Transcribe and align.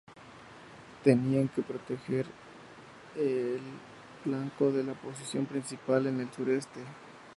Tenían 1.03 1.47
que 1.49 1.61
proteger 1.61 2.25
el 3.17 3.61
flanco 4.23 4.71
de 4.71 4.83
la 4.83 4.95
posición 4.95 5.45
principal 5.45 6.07
en 6.07 6.21
el 6.21 6.33
sureste. 6.33 6.79